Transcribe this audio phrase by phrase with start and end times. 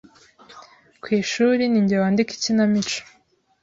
[1.01, 3.01] Ku ishuri ni nge wandikaga ikinamico